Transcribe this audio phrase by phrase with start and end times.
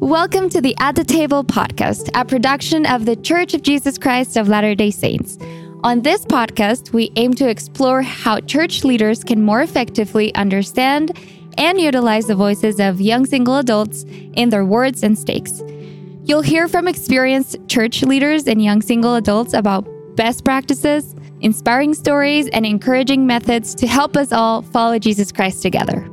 [0.00, 4.36] Welcome to the At the Table podcast, a production of the Church of Jesus Christ
[4.36, 5.38] of Latter day Saints.
[5.84, 11.16] On this podcast, we aim to explore how church leaders can more effectively understand
[11.58, 14.04] and utilize the voices of young single adults
[14.34, 15.62] in their wards and stakes.
[16.24, 19.86] You'll hear from experienced church leaders and young single adults about
[20.16, 26.10] best practices, inspiring stories, and encouraging methods to help us all follow Jesus Christ together.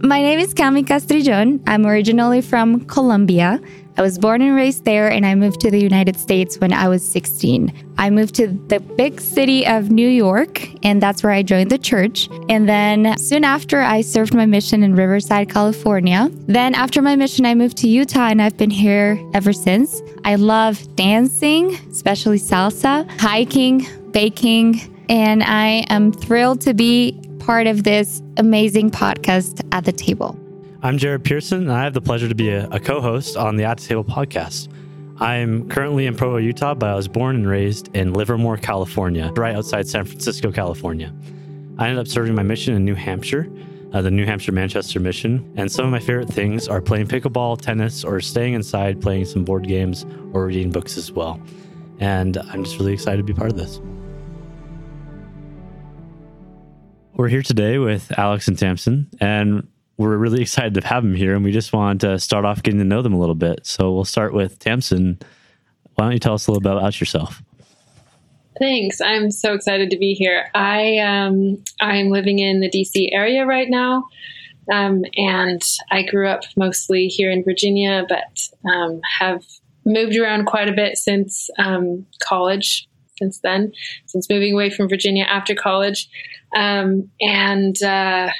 [0.00, 1.60] My name is Cami Castrillon.
[1.66, 3.60] I'm originally from Colombia.
[3.96, 6.86] I was born and raised there, and I moved to the United States when I
[6.86, 7.72] was 16.
[7.98, 11.78] I moved to the big city of New York, and that's where I joined the
[11.78, 12.28] church.
[12.48, 16.30] And then soon after, I served my mission in Riverside, California.
[16.46, 20.00] Then, after my mission, I moved to Utah, and I've been here ever since.
[20.24, 27.82] I love dancing, especially salsa, hiking, baking, and I am thrilled to be part of
[27.82, 30.38] this amazing podcast at the table.
[30.82, 33.56] I'm Jared Pearson, and I have the pleasure to be a, a co host on
[33.56, 34.68] the At the Table podcast.
[35.18, 39.56] I'm currently in Provo, Utah, but I was born and raised in Livermore, California, right
[39.56, 41.10] outside San Francisco, California.
[41.78, 43.50] I ended up serving my mission in New Hampshire,
[43.94, 47.58] uh, the New Hampshire Manchester mission, and some of my favorite things are playing pickleball,
[47.58, 51.40] tennis, or staying inside playing some board games or reading books as well.
[51.98, 53.80] And I'm just really excited to be part of this.
[57.18, 59.66] We're here today with Alex and Tamsin, and
[59.96, 61.34] we're really excited to have them here.
[61.34, 63.66] And we just want to start off getting to know them a little bit.
[63.66, 65.18] So we'll start with Tamsin.
[65.94, 67.42] Why don't you tell us a little bit about yourself?
[68.60, 69.00] Thanks.
[69.00, 70.48] I'm so excited to be here.
[70.54, 74.08] I um, I'm living in the DC area right now,
[74.72, 75.60] um, and
[75.90, 79.44] I grew up mostly here in Virginia, but um, have
[79.84, 82.88] moved around quite a bit since um, college.
[83.18, 83.72] Since then,
[84.06, 86.08] since moving away from Virginia after college,
[86.56, 88.30] um, and uh,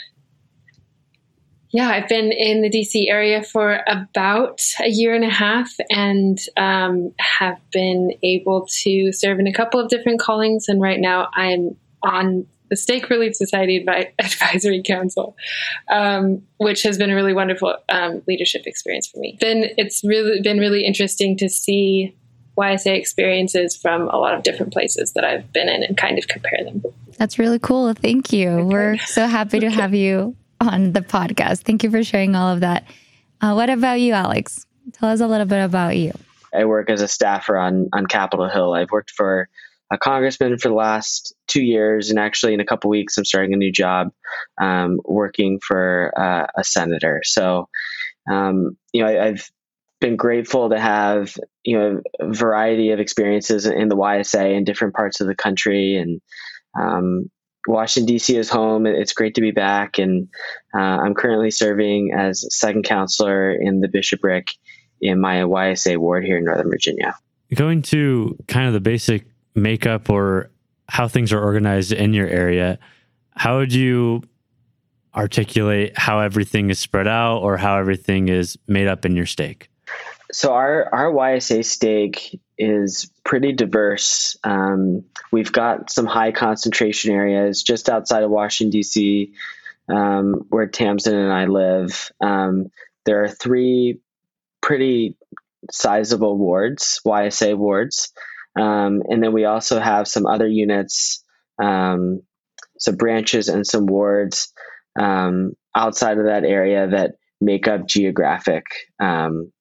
[1.71, 6.39] yeah, I've been in the DC area for about a year and a half and
[6.57, 10.67] um, have been able to serve in a couple of different callings.
[10.69, 15.37] And right now I'm on the Stake Relief Society Advi- Advisory Council,
[15.91, 19.37] um, which has been a really wonderful um, leadership experience for me.
[19.41, 22.15] Then it's really been really interesting to see
[22.59, 26.27] YSA experiences from a lot of different places that I've been in and kind of
[26.27, 26.83] compare them.
[27.17, 27.95] That's really cool.
[27.95, 28.51] Thank you.
[28.51, 28.63] Okay.
[28.65, 29.75] We're so happy to okay.
[29.77, 31.63] have you on the podcast.
[31.63, 32.85] Thank you for sharing all of that.
[33.41, 34.67] Uh, what about you, Alex?
[34.93, 36.13] Tell us a little bit about you.
[36.53, 38.73] I work as a staffer on on Capitol Hill.
[38.73, 39.49] I've worked for
[39.91, 43.53] a congressman for the last two years, and actually, in a couple weeks, I'm starting
[43.53, 44.09] a new job
[44.61, 47.21] um, working for uh, a senator.
[47.25, 47.69] So,
[48.31, 49.51] um, you know, I, I've
[50.01, 54.95] been grateful to have you know a variety of experiences in the YSA in different
[54.95, 56.21] parts of the country, and
[56.79, 57.31] um,
[57.67, 58.37] Washington D.C.
[58.37, 58.87] is home.
[58.87, 60.29] It's great to be back, and
[60.75, 64.53] uh, I'm currently serving as second counselor in the bishopric
[65.01, 67.15] in my YSA ward here in Northern Virginia.
[67.55, 70.51] Going to kind of the basic makeup or
[70.89, 72.79] how things are organized in your area,
[73.31, 74.23] how would you
[75.15, 79.69] articulate how everything is spread out or how everything is made up in your stake?
[80.33, 84.37] So our our YSA stake is pretty diverse.
[84.45, 89.33] Um, we've got some high concentration areas just outside of Washington D.C.,
[89.89, 92.13] um, where Tamsin and I live.
[92.21, 92.67] Um,
[93.07, 94.01] there are three
[94.61, 95.17] pretty
[95.71, 98.13] sizable wards, YSA wards,
[98.55, 101.25] um, and then we also have some other units,
[101.59, 102.23] um,
[102.79, 104.53] some branches and some wards
[104.99, 108.67] um, outside of that area that make up geographic
[109.01, 109.53] um,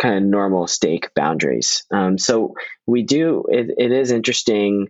[0.00, 1.84] kind of normal stake boundaries.
[1.92, 2.54] Um, so
[2.86, 4.88] we do, it, it is interesting.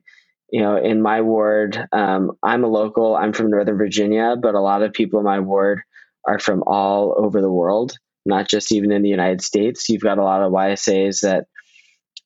[0.51, 4.61] You know, in my ward, um, I'm a local, I'm from Northern Virginia, but a
[4.61, 5.81] lot of people in my ward
[6.27, 7.97] are from all over the world,
[8.27, 9.89] not just even in the United States.
[9.89, 11.47] You've got a lot of YSAs that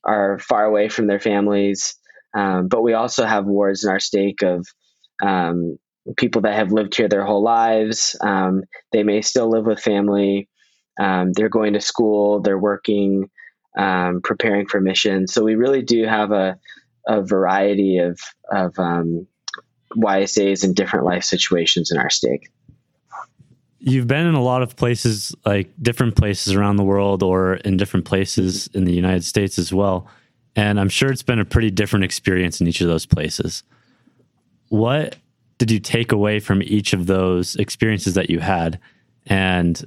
[0.05, 1.95] are far away from their families.
[2.37, 4.67] Um, but we also have wards in our stake of
[5.23, 5.79] um,
[6.17, 8.17] people that have lived here their whole lives.
[8.21, 10.49] Um, they may still live with family.
[10.99, 13.31] Um, they're going to school, they're working,
[13.77, 15.33] um, preparing for missions.
[15.33, 16.59] So we really do have a,
[17.07, 18.19] a variety of,
[18.51, 19.27] of um,
[19.97, 22.51] YSAs in different life situations in our stake.
[23.79, 27.77] You've been in a lot of places, like different places around the world or in
[27.77, 30.09] different places in the United States as well.
[30.57, 33.63] And I'm sure it's been a pretty different experience in each of those places.
[34.71, 35.17] What
[35.59, 38.81] did you take away from each of those experiences that you had?
[39.27, 39.85] And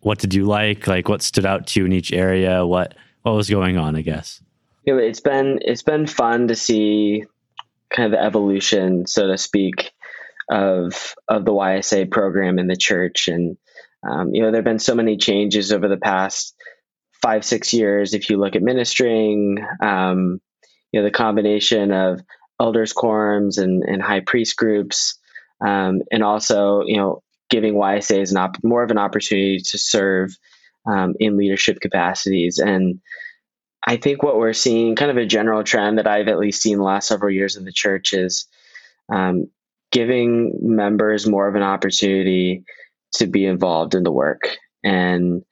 [0.00, 0.86] what did you like?
[0.86, 2.66] Like what stood out to you in each area?
[2.66, 3.96] What what was going on?
[3.96, 4.42] I guess.
[4.84, 7.24] Yeah, it's been it's been fun to see
[7.90, 9.92] kind of the evolution, so to speak,
[10.50, 13.56] of of the YSA program in the church, and
[14.08, 16.54] um, you know there have been so many changes over the past
[17.22, 20.40] five, six years, if you look at ministering, um,
[20.92, 22.20] you know, the combination of
[22.58, 25.18] elders quorums and, and high priest groups,
[25.60, 30.30] um, and also, you know, giving YSAs an op- more of an opportunity to serve
[30.90, 32.58] um, in leadership capacities.
[32.58, 33.00] And
[33.86, 36.78] I think what we're seeing, kind of a general trend that I've at least seen
[36.78, 38.46] the last several years in the church, is
[39.12, 39.46] um,
[39.90, 42.64] giving members more of an opportunity
[43.14, 45.42] to be involved in the work and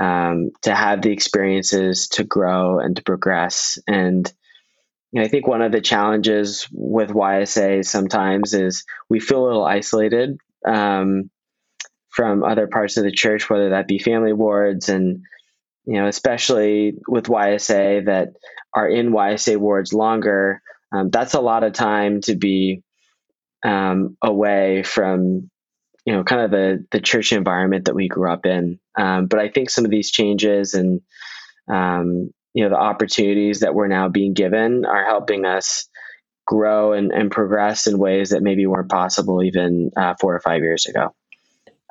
[0.00, 3.78] um, to have the experiences to grow and to progress.
[3.86, 4.32] And
[5.12, 9.46] you know, I think one of the challenges with YSA sometimes is we feel a
[9.46, 11.30] little isolated um,
[12.14, 15.22] from other parts of the church, whether that be family wards and
[15.86, 18.30] you know, especially with YSA that
[18.74, 20.62] are in YSA wards longer.
[20.92, 22.82] Um, that's a lot of time to be
[23.64, 25.50] um, away from
[26.06, 28.78] you know kind of the the church environment that we grew up in.
[28.96, 31.00] Um, but I think some of these changes and
[31.68, 35.88] um, you know the opportunities that we're now being given are helping us
[36.46, 40.62] grow and, and progress in ways that maybe weren't possible even uh, four or five
[40.62, 41.14] years ago.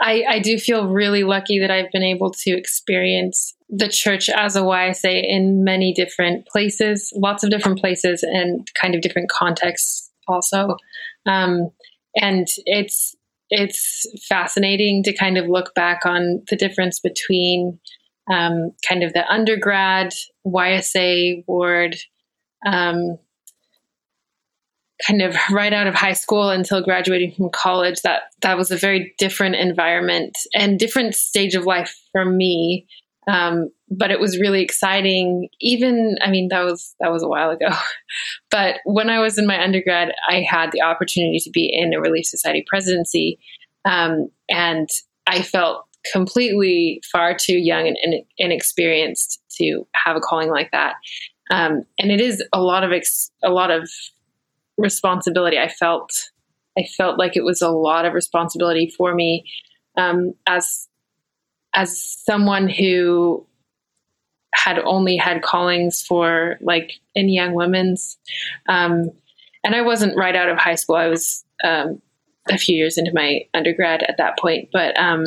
[0.01, 4.55] I, I do feel really lucky that I've been able to experience the church as
[4.55, 10.11] a YSA in many different places, lots of different places, and kind of different contexts
[10.27, 10.77] also.
[11.25, 11.69] Um,
[12.15, 13.15] and it's
[13.49, 17.79] it's fascinating to kind of look back on the difference between
[18.31, 20.13] um, kind of the undergrad
[20.45, 21.95] YSA ward,
[22.65, 23.17] um,
[25.05, 28.01] kind of right out of high school until graduating from college.
[28.03, 32.87] That that was a very different environment and different stage of life for me.
[33.27, 35.47] Um, but it was really exciting.
[35.61, 37.67] Even, I mean, that was that was a while ago.
[38.51, 42.01] but when I was in my undergrad, I had the opportunity to be in a
[42.01, 43.39] Relief Society presidency,
[43.85, 44.89] um, and
[45.27, 50.95] I felt completely far too young and, and, inexperienced to have a calling like that.
[51.49, 53.89] Um, and it is a lot of ex- a lot of
[54.77, 55.57] responsibility.
[55.57, 56.11] I felt
[56.77, 59.45] I felt like it was a lot of responsibility for me
[59.97, 60.87] um, as
[61.75, 63.45] as someone who
[64.53, 68.17] had only had callings for like in young women's
[68.67, 69.09] um,
[69.63, 72.01] and i wasn't right out of high school i was um,
[72.49, 75.25] a few years into my undergrad at that point but um,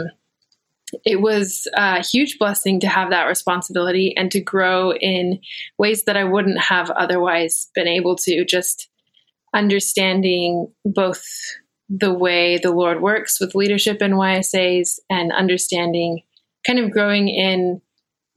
[1.04, 5.40] it was a huge blessing to have that responsibility and to grow in
[5.78, 8.88] ways that i wouldn't have otherwise been able to just
[9.54, 11.24] understanding both
[11.88, 16.22] the way the lord works with leadership in ysas and understanding
[16.66, 17.80] kind of growing in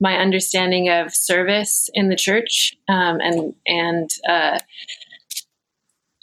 [0.00, 4.58] my understanding of service in the church um, and and uh,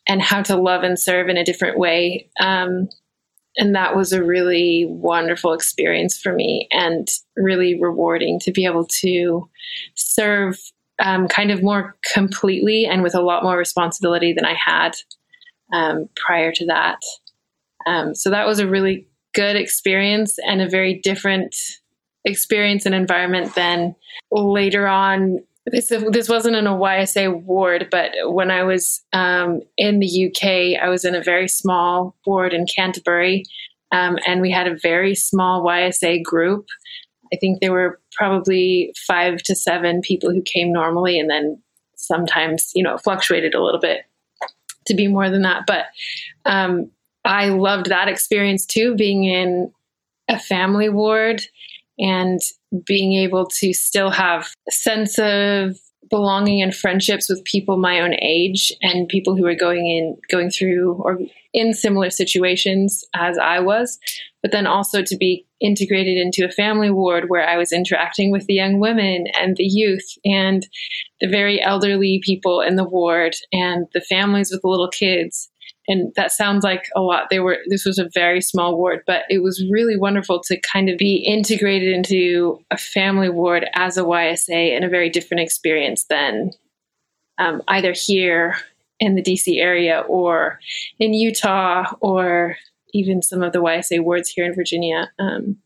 [0.07, 2.29] and how to love and serve in a different way.
[2.39, 2.89] Um,
[3.57, 8.85] and that was a really wonderful experience for me and really rewarding to be able
[9.01, 9.49] to
[9.95, 10.59] serve
[10.99, 14.95] um, kind of more completely and with a lot more responsibility than I had
[15.73, 16.99] um, prior to that.
[17.85, 21.55] Um, so that was a really good experience and a very different
[22.25, 23.95] experience and environment than
[24.31, 25.39] later on.
[25.67, 30.81] This, this wasn't in a YSA ward, but when I was um, in the UK,
[30.81, 33.43] I was in a very small ward in Canterbury,
[33.91, 36.67] um, and we had a very small YSA group.
[37.33, 41.61] I think there were probably five to seven people who came normally, and then
[41.95, 44.01] sometimes, you know, fluctuated a little bit
[44.85, 45.63] to be more than that.
[45.67, 45.85] But
[46.45, 46.91] um,
[47.25, 49.71] I loved that experience too, being in
[50.29, 51.41] a family ward
[51.99, 52.39] and
[52.85, 55.77] being able to still have a sense of
[56.09, 60.49] belonging and friendships with people my own age and people who were going in going
[60.49, 61.19] through or
[61.53, 63.99] in similar situations as I was
[64.41, 68.45] but then also to be integrated into a family ward where I was interacting with
[68.45, 70.65] the young women and the youth and
[71.19, 75.49] the very elderly people in the ward and the families with the little kids
[75.87, 77.29] and that sounds like a lot.
[77.29, 80.89] They were this was a very small ward but it was really wonderful to kind
[80.89, 86.05] of be integrated into a family ward as a ysa in a very different experience
[86.09, 86.51] than
[87.37, 88.55] um, either here
[88.99, 90.59] in the dc area or
[90.99, 92.55] in utah or
[92.93, 95.09] even some of the ysa wards here in virginia.
[95.19, 95.57] Um,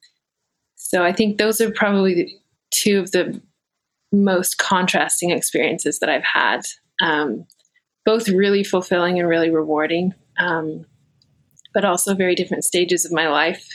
[0.75, 2.39] so i think those are probably
[2.73, 3.41] two of the
[4.11, 6.61] most contrasting experiences that i've had.
[7.01, 7.47] Um,
[8.05, 10.85] both really fulfilling and really rewarding, um,
[11.73, 13.67] but also very different stages of my life.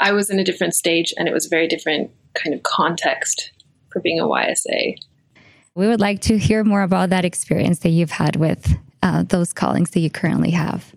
[0.00, 3.52] I was in a different stage, and it was a very different kind of context
[3.90, 4.96] for being a YSA.
[5.74, 9.52] We would like to hear more about that experience that you've had with uh, those
[9.52, 10.92] callings that you currently have.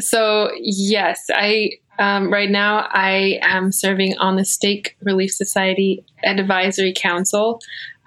[0.00, 6.92] So yes, I Um, right now, I am serving on the Stake Relief Society Advisory
[6.92, 7.60] Council,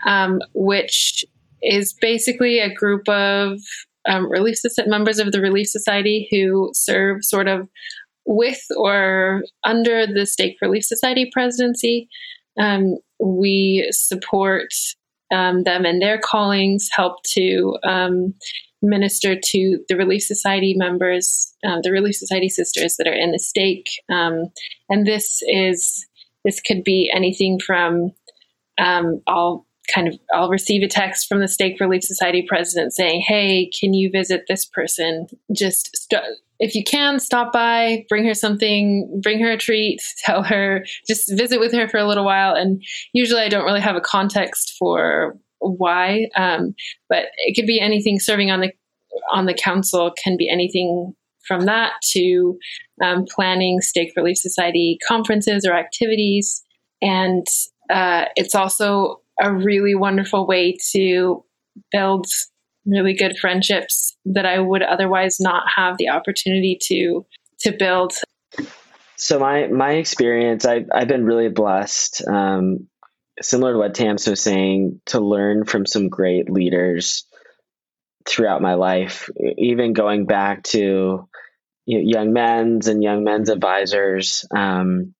[0.05, 1.23] um, which
[1.61, 3.59] is basically a group of
[4.07, 7.67] um, relief members of the Relief Society who serve sort of
[8.25, 12.07] with or under the Stake Relief Society presidency.
[12.59, 14.69] Um, we support
[15.31, 18.33] um, them and their callings, help to um,
[18.81, 23.39] minister to the Relief Society members, uh, the Relief Society sisters that are in the
[23.39, 23.87] stake.
[24.09, 24.45] Um,
[24.89, 26.05] and this is
[26.45, 28.11] this could be anything from
[28.77, 33.23] um, I'll kind of I'll receive a text from the Stake Relief Society president saying,
[33.27, 35.27] "Hey, can you visit this person?
[35.51, 36.23] Just st-
[36.59, 41.31] if you can, stop by, bring her something, bring her a treat, tell her, just
[41.37, 42.81] visit with her for a little while." And
[43.13, 46.75] usually, I don't really have a context for why, um,
[47.09, 48.19] but it could be anything.
[48.19, 48.71] Serving on the
[49.31, 51.13] on the council can be anything
[51.47, 52.57] from that to
[53.01, 56.63] um, planning Stake Relief Society conferences or activities,
[57.01, 57.47] and
[57.89, 61.43] uh, it's also a really wonderful way to
[61.91, 62.27] build
[62.85, 67.25] really good friendships that I would otherwise not have the opportunity to
[67.61, 68.13] to build.
[69.17, 72.27] So my my experience, I've I've been really blessed.
[72.27, 72.87] Um,
[73.41, 77.25] similar to what Tams was saying, to learn from some great leaders
[78.27, 81.27] throughout my life, even going back to
[81.85, 84.45] you know, young men's and young men's advisors.
[84.55, 85.13] Um,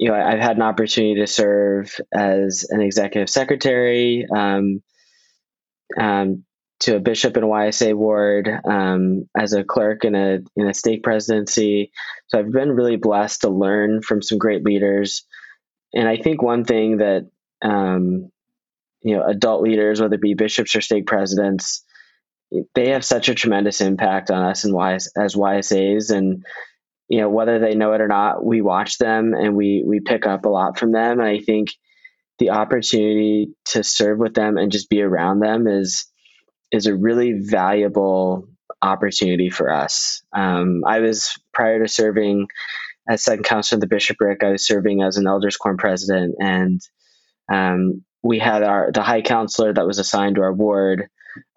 [0.00, 4.82] you know, I've had an opportunity to serve as an executive secretary um,
[6.00, 6.44] um,
[6.80, 10.72] to a bishop in a YSA ward, um, as a clerk in a in a
[10.72, 11.92] stake presidency.
[12.28, 15.26] So I've been really blessed to learn from some great leaders.
[15.92, 17.28] And I think one thing that
[17.60, 18.30] um,
[19.02, 21.84] you know adult leaders, whether it be bishops or stake presidents,
[22.74, 26.42] they have such a tremendous impact on us and as YSAs and
[27.10, 30.26] you know whether they know it or not we watch them and we we pick
[30.26, 31.20] up a lot from them.
[31.20, 31.70] And i think
[32.38, 36.06] the opportunity to serve with them and just be around them is
[36.72, 38.48] is a really valuable
[38.80, 40.22] opportunity for us.
[40.34, 42.46] Um, i was prior to serving
[43.08, 46.36] as second counselor of the bishopric i was serving as an elders quorum president.
[46.40, 46.80] And
[47.52, 51.08] um, we had our the high counselor that was assigned to our ward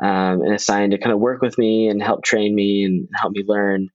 [0.02, 3.34] um, and assigned to kind of work with me and help train me and help
[3.34, 3.90] me learn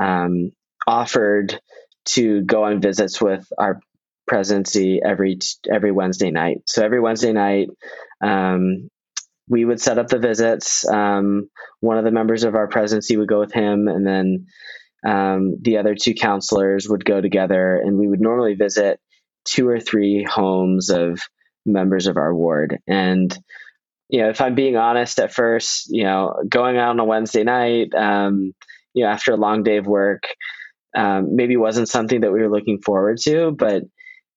[0.00, 0.52] um,
[0.86, 1.60] offered
[2.06, 3.80] to go on visits with our
[4.26, 5.38] presidency every
[5.70, 6.62] every Wednesday night.
[6.66, 7.68] So every Wednesday night,
[8.22, 8.88] um,
[9.48, 10.88] we would set up the visits.
[10.88, 14.46] Um, one of the members of our presidency would go with him, and then
[15.06, 19.00] um, the other two counselors would go together, and we would normally visit
[19.44, 21.20] two or three homes of
[21.66, 22.78] members of our ward.
[22.86, 23.36] And
[24.08, 27.44] you know, if I'm being honest, at first, you know, going out on a Wednesday
[27.44, 28.52] night, um,
[28.92, 30.24] you know, after a long day of work,
[30.96, 33.82] um, maybe wasn't something that we were looking forward to, but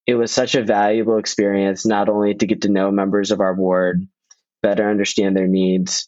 [0.06, 3.56] it was such a valuable experience, not only to get to know members of our
[3.56, 4.06] ward,
[4.62, 6.08] better understand their needs,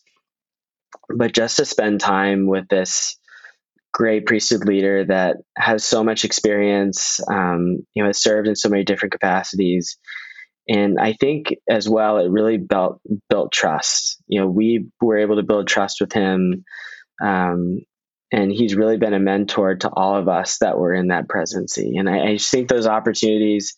[1.15, 3.17] but just to spend time with this
[3.93, 8.67] great priesthood leader that has so much experience, um, you know, has served in so
[8.67, 9.97] many different capacities.
[10.67, 12.99] And I think as well, it really built
[13.29, 14.21] built trust.
[14.27, 16.65] You know, we were able to build trust with him
[17.23, 17.81] um,
[18.35, 21.95] and he's really been a mentor to all of us that were in that presidency.
[21.95, 23.77] And I, I think those opportunities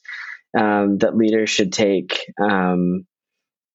[0.57, 3.05] um, that leaders should take, um,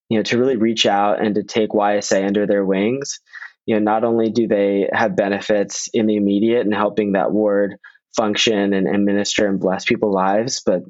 [0.08, 3.20] you know, to really reach out and to take YSA under their wings.
[3.64, 7.76] You know, not only do they have benefits in the immediate and helping that ward
[8.16, 10.80] function and, and minister and bless people's lives, but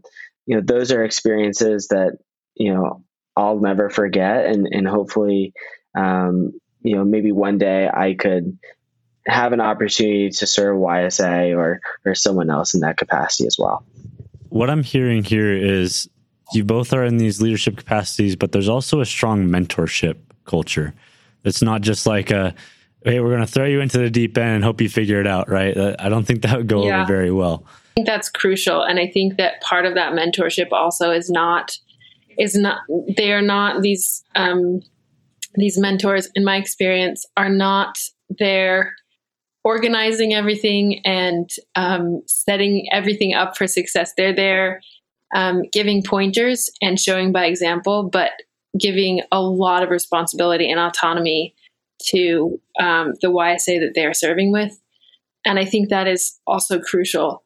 [0.47, 2.17] you know, those are experiences that
[2.55, 3.05] you know
[3.37, 5.53] I'll never forget, and and hopefully,
[5.95, 8.59] um, you know, maybe one day I could
[9.27, 13.85] have an opportunity to serve YSA or or someone else in that capacity as well.
[14.49, 16.09] What I'm hearing here is
[16.53, 20.95] you both are in these leadership capacities, but there's also a strong mentorship culture.
[21.45, 22.55] It's not just like a
[23.05, 25.27] hey, we're going to throw you into the deep end and hope you figure it
[25.27, 25.77] out, right?
[25.99, 27.03] I don't think that would go yeah.
[27.03, 27.65] over very well.
[27.67, 31.77] I think that's crucial, and I think that part of that mentorship also is not
[32.39, 32.79] is not
[33.17, 34.81] they are not these um,
[35.55, 36.29] these mentors.
[36.35, 37.99] In my experience, are not
[38.39, 38.95] there
[39.65, 44.13] organizing everything and um, setting everything up for success.
[44.17, 44.81] They're there
[45.35, 48.33] um, giving pointers and showing by example, but
[48.79, 51.55] giving a lot of responsibility and autonomy
[52.07, 54.79] to um, the YSA that they are serving with.
[55.45, 57.43] And I think that is also crucial.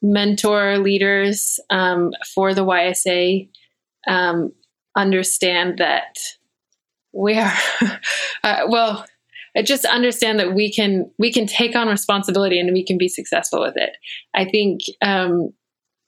[0.00, 3.48] Mentor leaders um, for the YSA
[4.06, 4.52] um,
[4.96, 6.18] understand that
[7.12, 7.52] we are,
[8.44, 9.04] uh, well,
[9.64, 13.60] just understand that we can we can take on responsibility and we can be successful
[13.60, 13.96] with it.
[14.34, 15.50] I think um,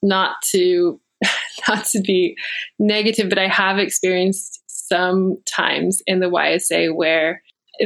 [0.03, 1.01] not to
[1.69, 2.37] not to be
[2.79, 7.43] negative, but I have experienced some times in the YSA where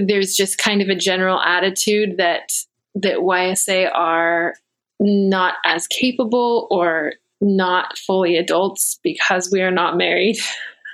[0.07, 2.51] there's just kind of a general attitude that
[2.95, 4.55] that YSA are
[5.01, 10.39] not as capable or not fully adults because we are not married.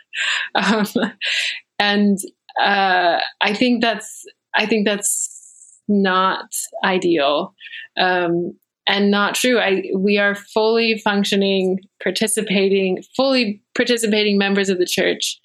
[0.55, 0.87] um,
[1.79, 2.19] and
[2.61, 6.47] uh, I think that's I think that's not
[6.85, 7.55] ideal
[7.99, 8.55] um,
[8.89, 9.59] and not true.
[9.59, 15.39] I we are fully functioning, participating, fully participating members of the church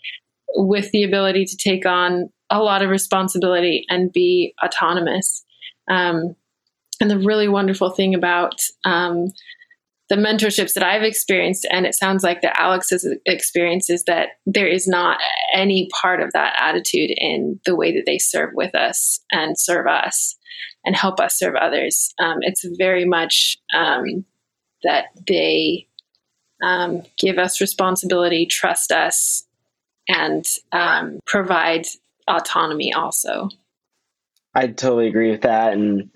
[0.55, 5.43] with the ability to take on a lot of responsibility and be autonomous.
[5.89, 6.35] Um,
[7.01, 9.27] and the really wonderful thing about um,
[10.09, 14.67] the mentorships that I've experienced, and it sounds like that Alex's experience is that there
[14.67, 15.17] is not
[15.53, 19.87] any part of that attitude in the way that they serve with us and serve
[19.87, 20.35] us
[20.83, 22.13] and help us serve others.
[22.19, 24.25] Um, it's very much um,
[24.83, 25.87] that they
[26.63, 29.47] um, give us responsibility, trust us,
[30.07, 31.87] and um, provide
[32.27, 33.49] autonomy also.
[34.53, 35.73] I totally agree with that.
[35.73, 36.09] And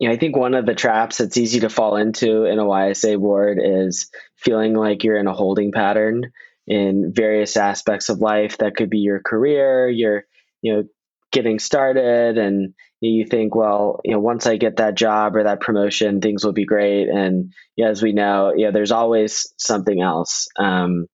[0.00, 2.64] you know, I think one of the traps that's easy to fall into in a
[2.64, 6.22] YSA board is feeling like you're in a holding pattern
[6.66, 8.58] in various aspects of life.
[8.58, 10.24] That could be your career, your,
[10.62, 10.84] you know,
[11.32, 15.60] getting started, and you think, well, you know, once I get that job or that
[15.60, 17.08] promotion, things will be great.
[17.08, 20.48] And you know, as we know, you know, there's always something else.
[20.58, 21.06] Um,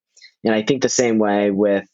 [0.45, 1.85] and I think the same way with,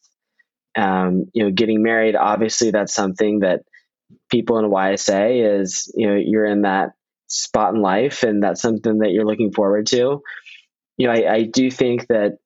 [0.77, 2.17] um, you know, getting married.
[2.17, 3.61] Obviously, that's something that
[4.33, 6.93] people in YSA is you know you're in that
[7.27, 10.23] spot in life and that's something that you're looking forward to.
[10.97, 12.39] You know, I, I do think that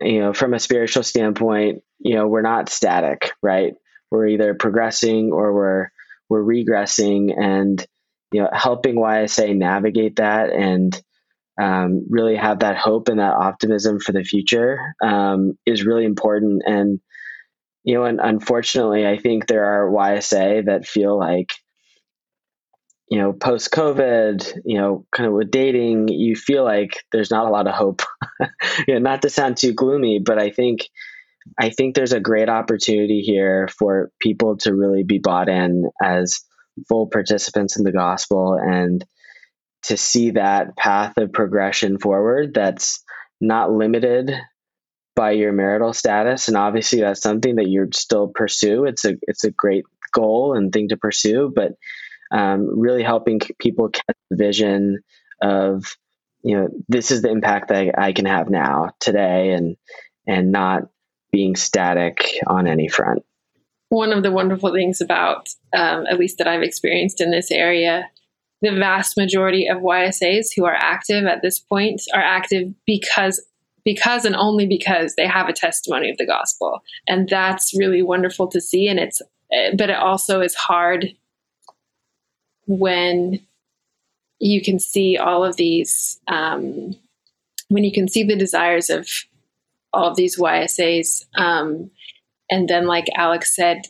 [0.00, 3.74] you know from a spiritual standpoint, you know, we're not static, right?
[4.10, 5.88] We're either progressing or we're
[6.30, 7.84] we're regressing, and
[8.32, 11.00] you know, helping YSA navigate that and
[11.60, 16.62] um, really have that hope and that optimism for the future um, is really important.
[16.64, 17.00] And
[17.84, 21.50] you know, and unfortunately, I think there are YSA that feel like,
[23.08, 27.46] you know, post COVID, you know, kind of with dating, you feel like there's not
[27.46, 28.02] a lot of hope.
[28.86, 30.88] you know, not to sound too gloomy, but I think,
[31.58, 36.40] I think there's a great opportunity here for people to really be bought in as
[36.88, 39.04] full participants in the gospel and
[39.84, 43.02] to see that path of progression forward that's
[43.40, 44.32] not limited
[45.20, 48.86] by your marital status and obviously that's something that you still pursue.
[48.86, 51.72] It's a it's a great goal and thing to pursue but
[52.32, 55.00] um, really helping people catch the vision
[55.42, 55.94] of
[56.42, 59.76] you know this is the impact that I can have now today and
[60.26, 60.84] and not
[61.30, 63.22] being static on any front.
[63.90, 68.08] One of the wonderful things about um, at least that i've experienced in this area
[68.62, 73.44] the vast majority of ysas who are active at this point are active because
[73.84, 76.82] because and only because they have a testimony of the gospel.
[77.08, 78.88] And that's really wonderful to see.
[78.88, 79.20] And it's,
[79.76, 81.12] but it also is hard
[82.66, 83.40] when
[84.38, 86.96] you can see all of these, um,
[87.68, 89.08] when you can see the desires of
[89.92, 91.24] all of these YSAs.
[91.34, 91.90] Um,
[92.50, 93.82] and then, like Alex said,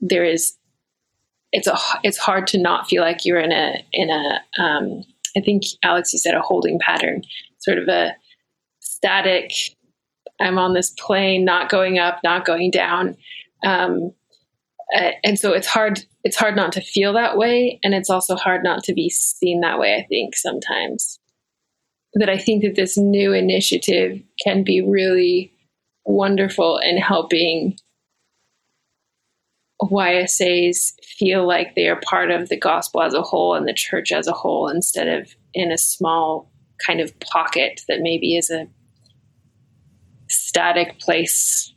[0.00, 0.56] there is,
[1.52, 5.04] it's a, it's hard to not feel like you're in a, in a, um,
[5.36, 7.22] I think Alex, you said a holding pattern,
[7.58, 8.14] sort of a,
[8.98, 9.52] static.
[10.40, 13.16] I'm on this plane, not going up, not going down.
[13.64, 14.12] Um,
[15.22, 18.62] and so it's hard it's hard not to feel that way and it's also hard
[18.64, 21.18] not to be seen that way i think sometimes
[22.14, 25.52] that i think that this new initiative can be really
[26.04, 27.76] wonderful in helping
[29.82, 34.10] ysas feel like they are part of the gospel as a whole and the church
[34.10, 36.50] as a whole instead of in a small
[36.84, 38.66] kind of pocket that maybe is a
[40.28, 41.72] static place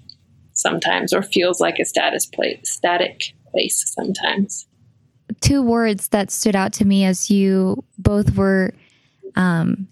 [0.53, 4.67] sometimes or feels like a status place static place sometimes.
[5.39, 8.73] Two words that stood out to me as you both were
[9.35, 9.87] um,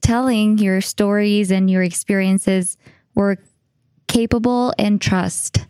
[0.00, 2.76] telling your stories and your experiences
[3.14, 3.38] were
[4.06, 5.66] capable and trust.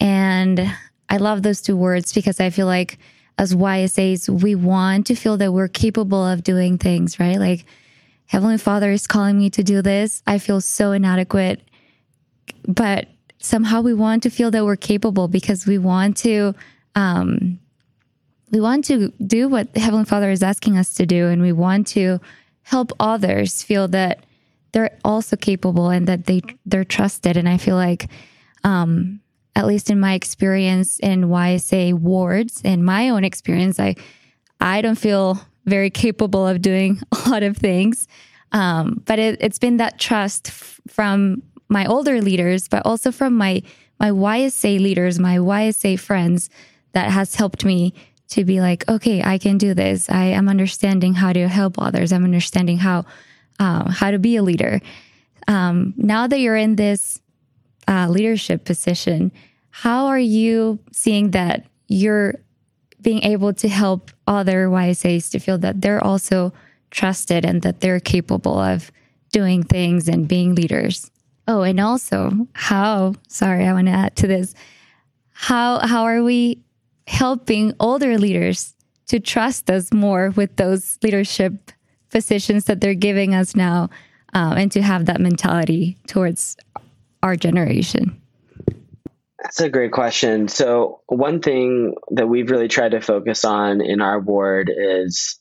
[0.00, 0.72] And
[1.08, 2.98] i love those two words because i feel like
[3.36, 7.38] as ysas we want to feel that we're capable of doing things right?
[7.38, 7.66] Like
[8.26, 10.22] Heavenly Father is calling me to do this.
[10.26, 11.60] I feel so inadequate.
[12.66, 13.08] But
[13.38, 16.54] somehow we want to feel that we're capable because we want to
[16.94, 17.58] um,
[18.50, 21.52] we want to do what the Heavenly Father is asking us to do, and we
[21.52, 22.20] want to
[22.62, 24.24] help others feel that
[24.72, 27.36] they're also capable and that they they're trusted.
[27.36, 28.08] And I feel like
[28.64, 29.20] um,
[29.56, 33.96] at least in my experience in YSA wards, in my own experience, I
[34.60, 38.08] I don't feel very capable of doing a lot of things.
[38.52, 43.34] Um, but it, has been that trust f- from my older leaders, but also from
[43.34, 43.62] my
[43.98, 46.50] my YSA leaders, my YSA friends,
[46.92, 47.94] that has helped me
[48.28, 50.10] to be like, okay, I can do this.
[50.10, 52.12] I am understanding how to help others.
[52.12, 53.04] I'm understanding how
[53.60, 54.80] uh, how to be a leader.
[55.48, 57.20] Um, now that you're in this
[57.86, 59.32] uh, leadership position,
[59.70, 62.36] how are you seeing that you're
[63.02, 66.52] being able to help other YSAs to feel that they're also
[66.90, 68.90] trusted and that they're capable of
[69.32, 71.10] doing things and being leaders?
[71.48, 74.54] Oh, and also how, sorry, I want to add to this.
[75.32, 76.62] How how are we
[77.08, 78.74] helping older leaders
[79.06, 81.72] to trust us more with those leadership
[82.10, 83.90] positions that they're giving us now
[84.34, 86.56] um, and to have that mentality towards
[87.22, 88.21] our generation?
[89.42, 90.46] That's a great question.
[90.46, 95.38] So, one thing that we've really tried to focus on in our ward is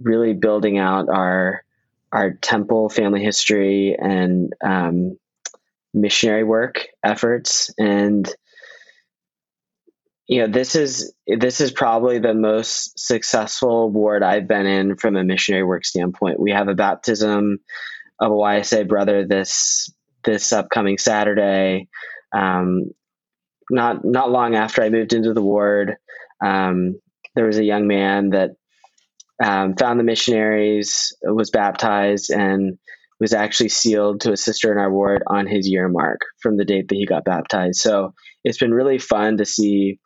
[0.00, 1.64] really building out our
[2.12, 5.18] our temple family history and um,
[5.94, 8.32] missionary work efforts and
[10.26, 15.16] you know this is this is probably the most successful ward I've been in from
[15.16, 16.40] a missionary work standpoint.
[16.40, 17.58] We have a baptism
[18.20, 21.88] of a YSA brother this this upcoming Saturday.
[22.32, 22.92] Um,
[23.70, 25.96] not not long after I moved into the ward,
[26.44, 27.00] um,
[27.34, 28.50] there was a young man that
[29.42, 32.78] um, found the missionaries, was baptized, and
[33.20, 36.64] was actually sealed to a sister in our ward on his year mark from the
[36.64, 37.80] date that he got baptized.
[37.80, 40.00] So it's been really fun to see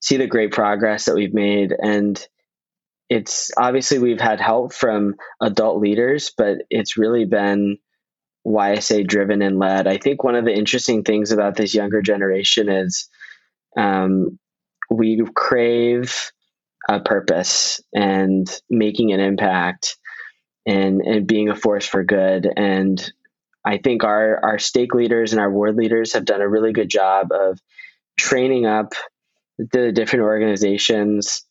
[0.00, 2.26] see the great progress that we've made and
[3.08, 7.78] it's obviously we've had help from adult leaders but it's really been
[8.46, 9.86] YSA driven and led.
[9.86, 13.08] I think one of the interesting things about this younger generation is
[13.76, 14.38] um,
[14.90, 16.32] we crave
[16.88, 19.96] a purpose and making an impact
[20.66, 22.48] and and being a force for good.
[22.56, 23.12] And
[23.64, 26.88] I think our our stake leaders and our ward leaders have done a really good
[26.90, 27.58] job of
[28.18, 28.92] training up
[29.58, 31.44] the different organizations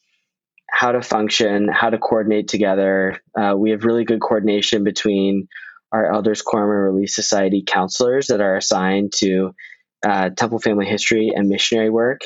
[0.72, 3.20] how to function, how to coordinate together.
[3.38, 5.48] Uh, we have really good coordination between
[5.92, 9.52] our Elders Quorum and Relief Society counselors that are assigned to
[10.06, 12.22] uh, Temple family history and missionary work,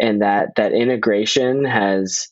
[0.00, 2.28] and that that integration has,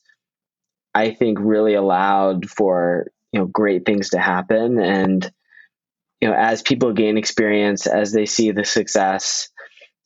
[0.93, 4.79] I think, really allowed for you know great things to happen.
[4.79, 5.29] And
[6.21, 9.49] you know, as people gain experience, as they see the success,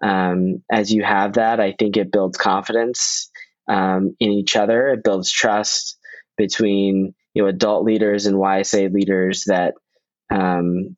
[0.02, 3.30] um, as you have that, I think it builds confidence
[3.68, 4.90] um, in each other.
[4.90, 5.98] It builds trust
[6.38, 9.74] between you know adult leaders and YSA leaders that
[10.30, 10.96] um,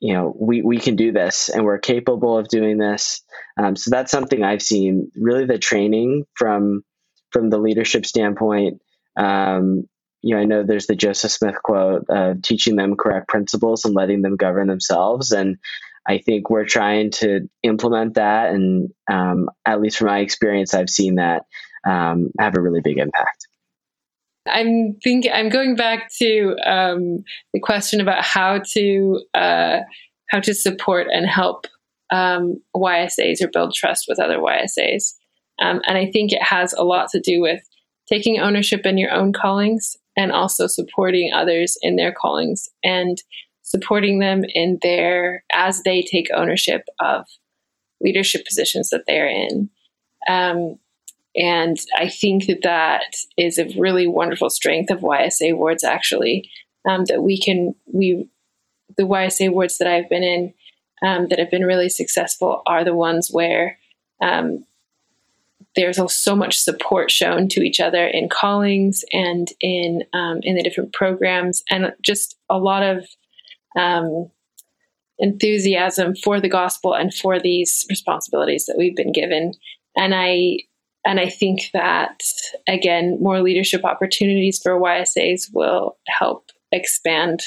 [0.00, 3.22] you know we we can do this and we're capable of doing this.
[3.56, 5.10] Um, so that's something I've seen.
[5.16, 6.82] Really, the training from
[7.30, 8.80] from the leadership standpoint.
[9.16, 9.84] Um,
[10.22, 13.94] you know, I know there's the Joseph Smith quote, uh, teaching them correct principles and
[13.94, 15.32] letting them govern themselves.
[15.32, 15.58] And
[16.06, 20.90] I think we're trying to implement that, and um, at least from my experience, I've
[20.90, 21.44] seen that
[21.86, 23.48] um, have a really big impact.
[24.46, 25.32] I'm thinking.
[25.32, 29.78] I'm going back to um, the question about how to uh,
[30.30, 31.66] how to support and help
[32.10, 35.14] um, YSAs or build trust with other YSAs,
[35.62, 37.62] um, and I think it has a lot to do with
[38.08, 43.18] taking ownership in your own callings and also supporting others in their callings and
[43.62, 47.24] supporting them in their as they take ownership of
[48.00, 49.70] leadership positions that they're in.
[50.28, 50.76] Um,
[51.36, 56.48] and I think that that is a really wonderful strength of YSA wards, actually,
[56.88, 58.28] um, that we can, we,
[58.96, 60.54] the YSA wards that I've been in
[61.04, 63.78] um, that have been really successful are the ones where
[64.22, 64.64] um,
[65.76, 70.62] there's so much support shown to each other in callings and in um, in the
[70.62, 73.04] different programs, and just a lot of
[73.76, 74.30] um,
[75.18, 79.52] enthusiasm for the gospel and for these responsibilities that we've been given.
[79.96, 80.58] And I
[81.04, 82.22] and I think that
[82.66, 87.42] again, more leadership opportunities for YSAs will help expand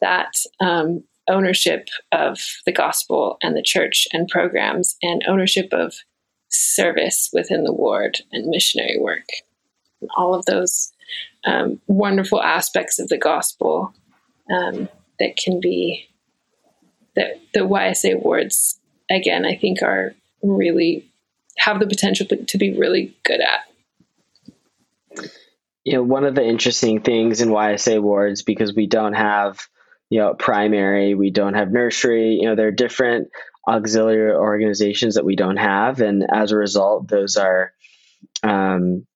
[0.00, 5.94] that um, ownership of the gospel and the church and programs, and ownership of
[6.48, 9.26] service within the ward and missionary work,
[10.00, 10.92] and all of those
[11.44, 13.92] um, wonderful aspects of the gospel
[14.50, 16.08] um, that can be
[17.14, 18.78] that the YSA wards
[19.10, 21.10] again I think are really
[21.58, 25.28] have the potential to be really good at.
[25.84, 29.60] You know, one of the interesting things in YSA wards because we don't have
[30.10, 32.38] you know primary, we don't have nursery.
[32.40, 33.28] You know, there are different
[33.68, 37.72] auxiliary organizations that we don't have, and as a result, those are
[38.42, 39.06] um,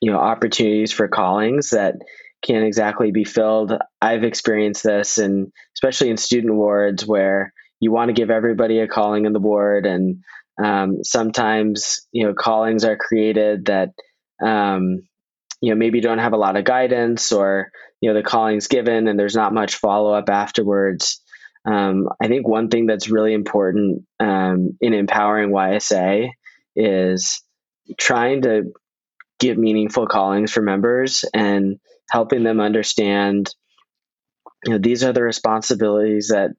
[0.00, 1.96] you know opportunities for callings that
[2.42, 3.72] can't exactly be filled.
[4.00, 8.88] I've experienced this, and especially in student wards where you want to give everybody a
[8.88, 10.22] calling in the ward, and
[10.62, 13.90] um, sometimes you know callings are created that
[14.44, 15.02] um,
[15.60, 17.70] you know maybe don't have a lot of guidance, or
[18.00, 21.20] you know the calling's given and there's not much follow up afterwards.
[21.64, 26.30] Um, I think one thing that's really important um, in empowering YSA
[26.74, 27.42] is
[27.98, 28.72] trying to
[29.38, 31.78] give meaningful callings for members and
[32.10, 33.54] helping them understand
[34.64, 36.50] you know these are the responsibilities that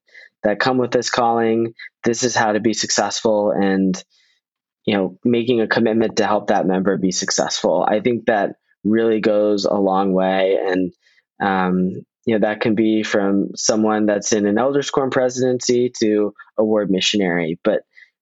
[0.44, 1.74] that come with this calling
[2.04, 4.04] this is how to be successful and
[4.86, 9.20] you know making a commitment to help that member be successful i think that really
[9.20, 10.92] goes a long way and
[11.42, 11.90] um,
[12.26, 16.90] you know that can be from someone that's in an elders presidency to a ward
[16.90, 17.82] missionary but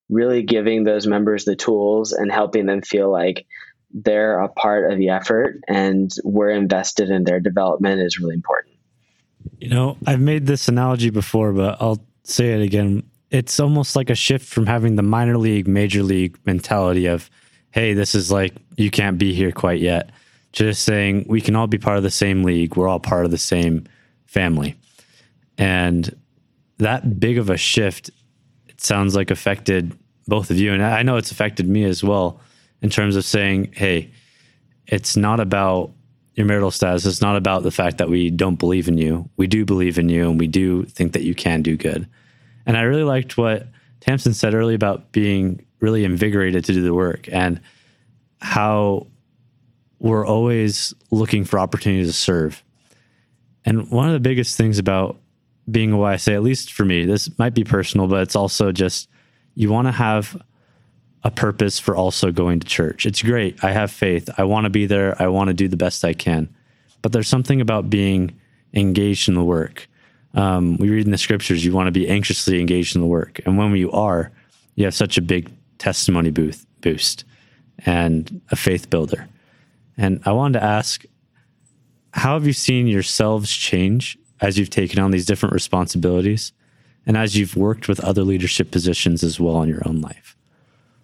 [0.09, 3.45] really giving those members the tools and helping them feel like
[3.91, 8.75] they're a part of the effort and we're invested in their development is really important.
[9.59, 13.03] You know, I've made this analogy before, but I'll say it again.
[13.31, 17.29] It's almost like a shift from having the minor league, major league mentality of,
[17.71, 20.09] hey, this is like, you can't be here quite yet,
[20.51, 22.75] just saying we can all be part of the same league.
[22.75, 23.85] We're all part of the same
[24.25, 24.75] family.
[25.57, 26.15] And
[26.77, 28.09] that big of a shift,
[28.67, 29.95] it sounds like affected
[30.27, 30.73] both of you.
[30.73, 32.39] And I know it's affected me as well
[32.81, 34.11] in terms of saying, hey,
[34.87, 35.91] it's not about
[36.35, 37.05] your marital status.
[37.05, 39.29] It's not about the fact that we don't believe in you.
[39.35, 42.07] We do believe in you and we do think that you can do good.
[42.69, 43.65] And I really liked what
[43.99, 47.59] Tamsin said earlier about being really invigorated to do the work and
[48.41, 49.07] how
[49.97, 52.63] we're always looking for opportunities to serve.
[53.65, 55.17] And one of the biggest things about
[55.71, 59.09] being a YSA, at least for me, this might be personal, but it's also just
[59.55, 60.39] you want to have
[61.23, 63.07] a purpose for also going to church.
[63.07, 63.63] It's great.
[63.63, 64.29] I have faith.
[64.37, 65.19] I want to be there.
[65.19, 66.47] I want to do the best I can.
[67.01, 68.39] But there's something about being
[68.75, 69.87] engaged in the work.
[70.33, 73.39] Um, we read in the scriptures, you want to be anxiously engaged in the work.
[73.45, 74.31] And when you are,
[74.75, 77.25] you have such a big testimony booth, boost
[77.85, 79.27] and a faith builder.
[79.97, 81.05] And I wanted to ask,
[82.13, 86.53] how have you seen yourselves change as you've taken on these different responsibilities
[87.05, 90.35] and as you've worked with other leadership positions as well in your own life?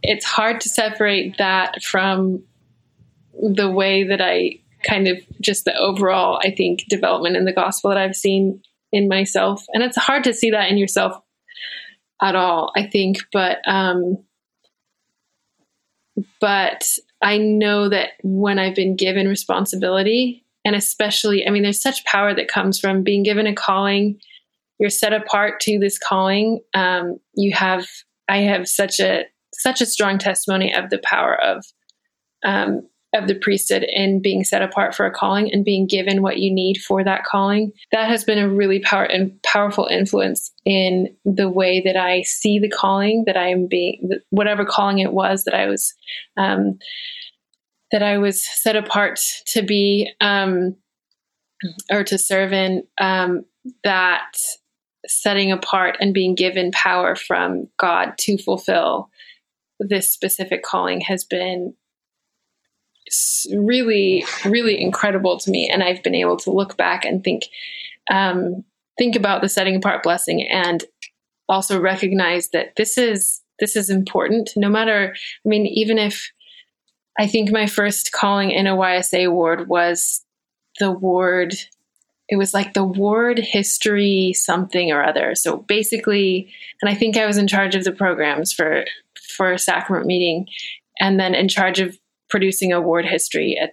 [0.08, 2.44] it's hard to separate that from
[3.34, 7.90] the way that I kind of just the overall, I think, development in the gospel
[7.90, 8.62] that I've seen
[8.92, 9.66] in myself.
[9.74, 11.22] And it's hard to see that in yourself
[12.22, 13.18] at all, I think.
[13.32, 14.24] But, um,
[16.40, 16.90] but
[17.22, 22.34] I know that when I've been given responsibility, and especially, I mean, there's such power
[22.34, 24.20] that comes from being given a calling.
[24.80, 26.62] You're set apart to this calling.
[26.74, 27.86] Um, you have,
[28.28, 31.66] I have such a such a strong testimony of the power of
[32.44, 36.40] um, of the priesthood and being set apart for a calling and being given what
[36.40, 37.72] you need for that calling.
[37.92, 42.60] That has been a really power and powerful influence in the way that I see
[42.60, 45.94] the calling that I am being, whatever calling it was that I was,
[46.38, 46.80] um,
[47.92, 50.76] that I was set apart to be, um,
[51.90, 52.84] or to serve in.
[53.00, 53.46] Um,
[53.84, 54.38] that
[55.08, 59.10] setting apart and being given power from God to fulfill
[59.80, 61.74] this specific calling has been
[63.54, 65.70] really, really incredible to me.
[65.70, 67.44] And I've been able to look back and think,
[68.10, 68.64] um,
[68.98, 70.84] think about the setting apart blessing and
[71.48, 75.16] also recognize that this is this is important no matter
[75.46, 76.32] i mean even if
[77.20, 80.26] i think my first calling in a ysa ward was
[80.80, 81.54] the ward
[82.30, 87.28] it was like the ward history something or other so basically and i think i
[87.28, 88.84] was in charge of the programs for
[89.36, 90.48] for sacrament meeting,
[91.00, 91.98] and then in charge of
[92.30, 93.72] producing award history at,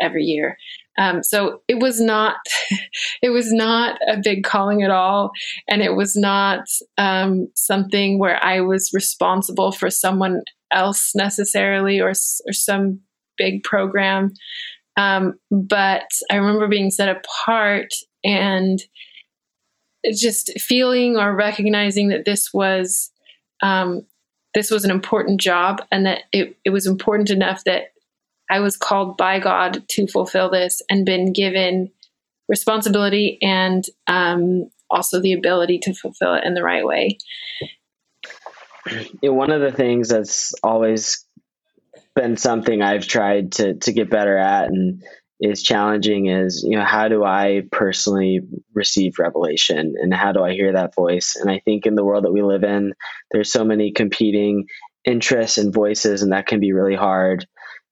[0.00, 0.56] every year.
[0.98, 2.36] Um, so it was not
[3.22, 5.30] it was not a big calling at all,
[5.68, 6.64] and it was not
[6.98, 13.00] um, something where I was responsible for someone else necessarily or or some
[13.38, 14.32] big program.
[14.96, 17.88] Um, but I remember being set apart
[18.22, 18.80] and
[20.14, 23.10] just feeling or recognizing that this was
[23.62, 24.02] um,
[24.54, 27.92] this was an important job and that it, it was important enough that
[28.50, 31.92] I was called by God to fulfill this and been given
[32.48, 37.18] responsibility and um, also the ability to fulfill it in the right way.
[39.22, 41.24] One of the things that's always
[42.16, 45.02] been something I've tried to to get better at, and
[45.40, 48.40] is challenging is you know how do i personally
[48.74, 51.36] receive revelation and how do i hear that voice?
[51.36, 52.92] And i think in the world that we live in
[53.30, 54.66] there's so many competing
[55.04, 57.46] interests and voices and that can be really hard.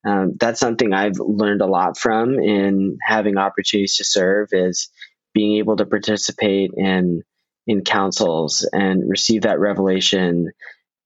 [0.06, 4.90] Um, that's something i've learned a lot from in having opportunities to serve is
[5.34, 7.22] being able to participate in
[7.66, 10.50] in councils and receive that revelation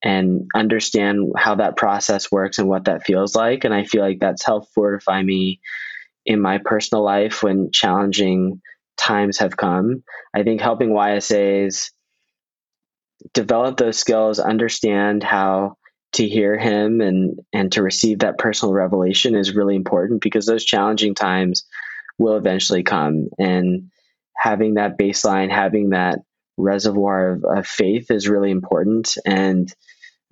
[0.05, 3.64] and understand how that process works and what that feels like.
[3.64, 5.61] And i feel like that's helped fortify me
[6.24, 8.61] in my personal life when challenging
[8.96, 10.02] times have come.
[10.35, 11.90] I think helping YSAs
[13.35, 15.76] develop those skills, understand how
[16.12, 20.64] to hear him and and to receive that personal revelation is really important because those
[20.64, 21.64] challenging times
[22.18, 23.90] will eventually come and
[24.37, 26.18] having that baseline having that
[26.58, 29.74] reservoir of, of faith is really important and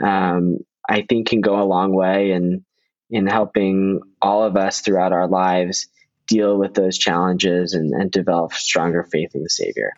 [0.02, 2.62] um, i think can go a long way and
[3.08, 5.88] in helping all of us throughout our lives
[6.26, 9.92] deal with those challenges and, and develop stronger faith in the Savior.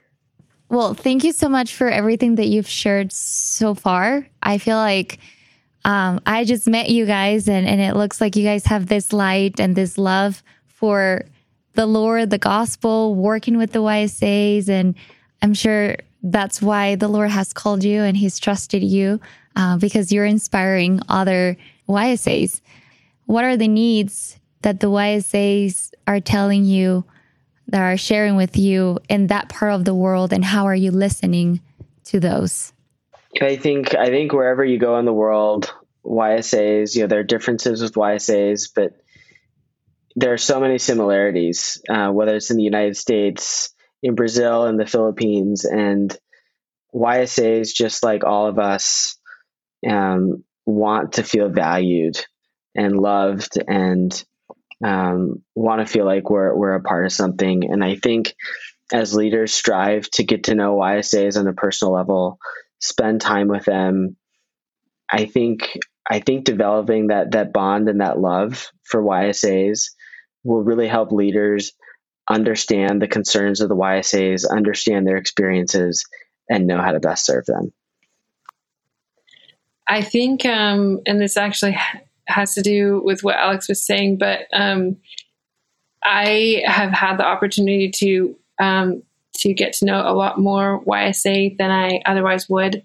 [0.69, 4.27] Well, thank you so much for everything that you've shared so far.
[4.43, 5.19] I feel like
[5.85, 9.13] um, I just met you guys, and, and it looks like you guys have this
[9.13, 11.27] light and this love for
[11.75, 14.71] the Lord, the gospel, working with the YSAs.
[14.71, 14.95] And
[15.43, 19.21] I'm sure that's why the Lord has called you and He's trusted you
[19.57, 21.57] uh, because you're inspiring other
[21.87, 22.63] YSAs
[23.27, 27.05] what are the needs that the YSAs are telling you,
[27.69, 30.91] that are sharing with you in that part of the world, and how are you
[30.91, 31.61] listening
[32.05, 32.73] to those?
[33.41, 35.73] I think I think wherever you go in the world,
[36.05, 38.93] YSAs, you know, there are differences with YSAs, but
[40.15, 41.81] there are so many similarities.
[41.89, 46.15] Uh, whether it's in the United States, in Brazil, in the Philippines, and
[46.95, 49.17] YSAs, just like all of us,
[49.89, 52.23] um, want to feel valued
[52.75, 54.25] and loved and
[54.85, 57.71] um, want to feel like we're we're a part of something.
[57.71, 58.35] And I think
[58.93, 62.39] as leaders strive to get to know YSAs on a personal level,
[62.81, 64.17] spend time with them.
[65.11, 69.91] I think I think developing that that bond and that love for YSAs
[70.45, 71.73] will really help leaders
[72.29, 76.05] understand the concerns of the YSAs, understand their experiences,
[76.49, 77.73] and know how to best serve them.
[79.89, 81.77] I think, um, and this actually
[82.27, 84.97] has to do with what Alex was saying, but um,
[86.05, 89.03] I have had the opportunity to um,
[89.35, 92.85] to get to know a lot more YSA than I otherwise would,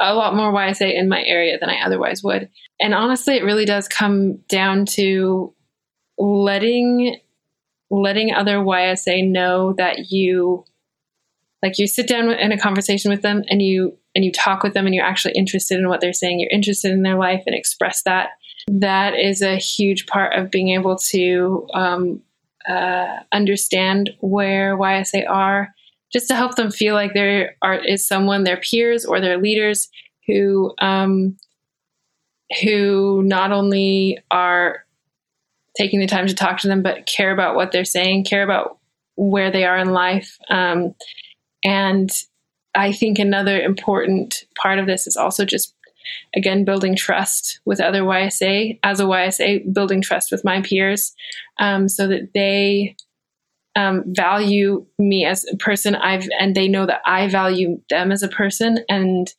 [0.00, 2.50] a lot more YSA in my area than I otherwise would.
[2.80, 5.54] And honestly, it really does come down to
[6.18, 7.18] letting
[7.90, 10.64] letting other YSA know that you
[11.62, 14.74] like you sit down in a conversation with them and you and you talk with
[14.74, 17.54] them and you're actually interested in what they're saying you're interested in their life and
[17.54, 18.30] express that
[18.66, 22.22] that is a huge part of being able to um,
[22.68, 25.74] uh, understand where YSA are,
[26.12, 29.88] just to help them feel like there are is someone, their peers or their leaders,
[30.26, 31.36] who um,
[32.62, 34.84] who not only are
[35.76, 38.78] taking the time to talk to them, but care about what they're saying, care about
[39.14, 40.94] where they are in life, um,
[41.64, 42.10] and
[42.74, 45.74] I think another important part of this is also just
[46.34, 51.14] again building trust with other YSA as a YSA, building trust with my peers,
[51.58, 52.96] um, so that they
[53.76, 55.94] um, value me as a person.
[55.94, 59.32] I've and they know that I value them as a person, and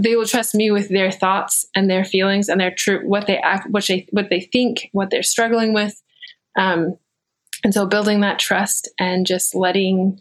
[0.00, 3.38] they will trust me with their thoughts and their feelings and their true what they
[3.38, 6.00] act, what they what they think, what they're struggling with.
[6.56, 6.98] Um,
[7.64, 10.20] and so building that trust and just letting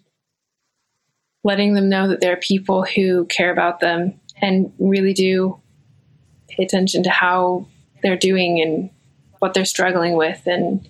[1.43, 5.59] letting them know that there are people who care about them and really do
[6.47, 7.67] pay attention to how
[8.01, 8.89] they're doing and
[9.39, 10.41] what they're struggling with.
[10.45, 10.87] And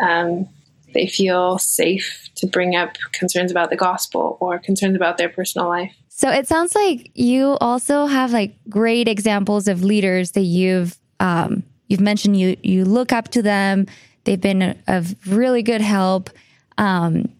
[0.00, 0.48] um,
[0.92, 5.68] they feel safe to bring up concerns about the gospel or concerns about their personal
[5.68, 5.94] life.
[6.08, 11.64] So it sounds like you also have like great examples of leaders that you've um,
[11.88, 13.86] you've mentioned you you look up to them.
[14.24, 16.30] They've been of really good help.
[16.78, 17.30] Um,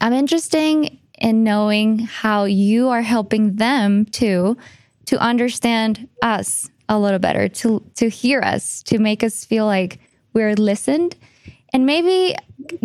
[0.00, 4.56] i'm interested in knowing how you are helping them too
[5.06, 10.00] to understand us a little better, to to hear us, to make us feel like
[10.32, 11.16] we're listened,
[11.72, 12.34] and maybe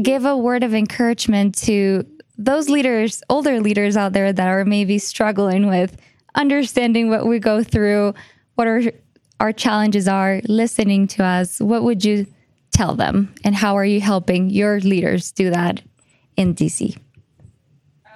[0.01, 2.05] give a word of encouragement to
[2.38, 5.97] those leaders, older leaders out there that are maybe struggling with
[6.36, 8.13] understanding what we go through,
[8.55, 8.81] what our
[9.39, 11.59] our challenges are, listening to us.
[11.59, 12.25] What would you
[12.71, 15.81] tell them, and how are you helping your leaders do that
[16.38, 16.97] in DC?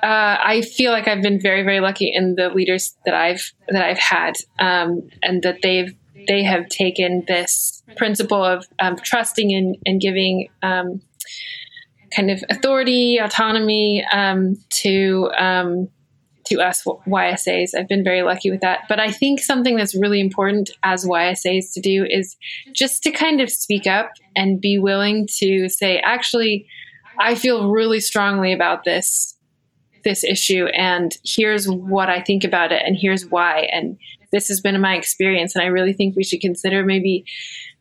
[0.04, 3.84] Uh, I feel like I've been very, very lucky in the leaders that I've that
[3.84, 5.96] I've had, um, and that they've
[6.28, 11.02] they have taken this principle of um, trusting and, and giving um,
[12.16, 15.90] kind of authority, autonomy um, to um,
[16.48, 17.72] to us YSAs.
[17.78, 18.84] I've been very lucky with that.
[18.88, 22.38] But I think something that's really important as YSAs to do is
[22.72, 26.68] just to kind of speak up and be willing to say, actually,
[27.20, 29.37] I feel really strongly about this
[30.08, 33.98] this issue and here's what I think about it and here's why and
[34.32, 37.26] this has been my experience and I really think we should consider maybe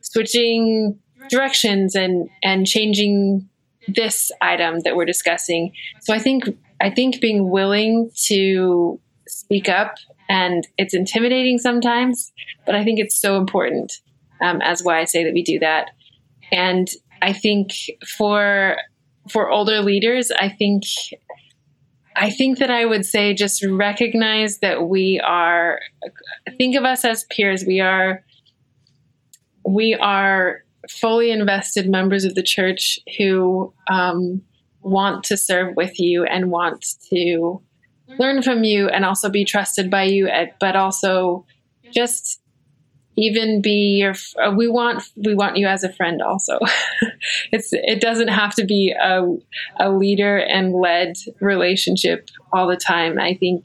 [0.01, 0.99] switching
[1.31, 3.49] directions and and changing
[3.87, 5.72] this item that we're discussing.
[6.01, 6.45] So I think
[6.81, 9.95] I think being willing to speak up
[10.29, 12.33] and it's intimidating sometimes,
[12.64, 13.93] but I think it's so important.
[14.43, 15.93] Um, as YSA that we do that.
[16.53, 16.89] And
[17.22, 17.70] I think
[18.18, 18.77] for
[19.31, 20.83] for older leaders, I think
[22.17, 25.81] I think that I would say just recognize that we are
[26.57, 27.64] think of us as peers.
[27.67, 28.25] We are
[29.64, 34.43] we are fully invested members of the church who um,
[34.81, 37.61] want to serve with you and want to
[38.19, 40.29] learn from you and also be trusted by you,
[40.61, 41.45] but also
[41.93, 42.41] just
[43.17, 46.59] even be your uh, we want we want you as a friend also.
[47.53, 49.25] It's it doesn't have to be a,
[49.79, 53.19] a leader and led relationship all the time.
[53.19, 53.64] I think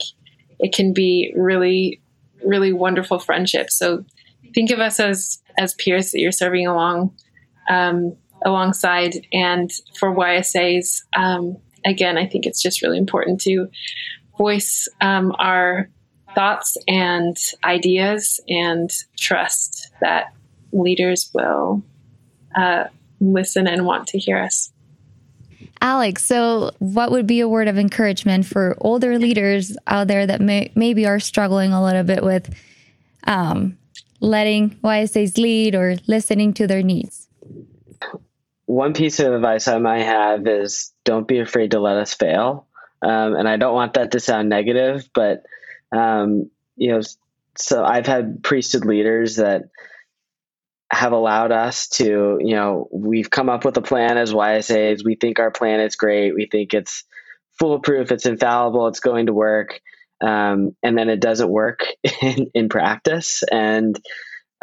[0.58, 2.00] it can be really
[2.44, 3.70] really wonderful friendship.
[3.70, 4.04] So
[4.54, 7.14] think of us as as peers that you're serving along
[7.68, 9.26] um, alongside.
[9.32, 13.68] And for YSAs, um, again, I think it's just really important to
[14.38, 15.88] voice um, our
[16.34, 20.32] thoughts and ideas and trust that
[20.72, 21.82] leaders will
[22.54, 22.84] uh,
[23.20, 24.72] listen and want to hear us.
[25.80, 30.40] Alex, so what would be a word of encouragement for older leaders out there that
[30.40, 32.54] may, maybe are struggling a little bit with
[33.24, 33.76] um,
[34.20, 37.28] letting YSAs lead or listening to their needs?
[38.66, 42.66] One piece of advice I might have is don't be afraid to let us fail.
[43.02, 45.44] Um, and I don't want that to sound negative, but
[45.92, 47.00] um, you know,
[47.56, 49.64] so I've had priesthood leaders that
[50.90, 55.04] have allowed us to, you know, we've come up with a plan as YSAs.
[55.04, 56.34] We think our plan is great.
[56.34, 57.04] We think it's
[57.58, 58.12] foolproof.
[58.12, 58.88] It's infallible.
[58.88, 59.80] It's going to work
[60.22, 61.80] um, and then it doesn't work
[62.22, 63.42] in, in practice.
[63.50, 63.96] And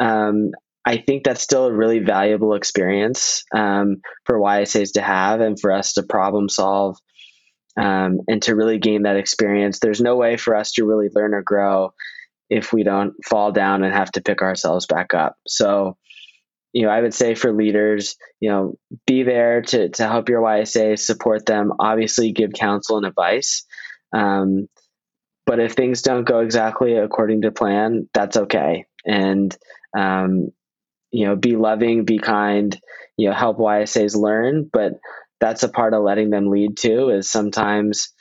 [0.00, 0.52] um,
[0.84, 5.70] I think that's still a really valuable experience um, for YSAs to have and for
[5.70, 6.98] us to problem solve
[7.80, 9.78] um, and to really gain that experience.
[9.78, 11.94] There's no way for us to really learn or grow
[12.50, 15.36] if we don't fall down and have to pick ourselves back up.
[15.46, 15.96] So,
[16.74, 18.74] you know, I would say for leaders, you know,
[19.06, 23.64] be there to, to help your YSA, support them, obviously give counsel and advice.
[24.12, 24.68] Um,
[25.46, 28.84] but if things don't go exactly according to plan, that's okay.
[29.06, 29.56] And,
[29.96, 30.50] um,
[31.12, 32.78] you know, be loving, be kind,
[33.16, 34.68] you know, help YSAs learn.
[34.70, 34.92] But
[35.40, 38.12] that's a part of letting them lead too, is sometimes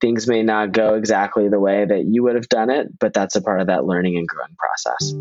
[0.00, 3.36] things may not go exactly the way that you would have done it, but that's
[3.36, 5.12] a part of that learning and growing process.